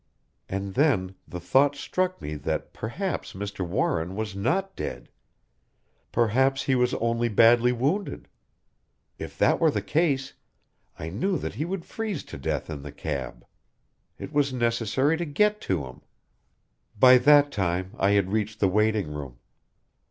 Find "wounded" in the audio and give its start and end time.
7.71-8.27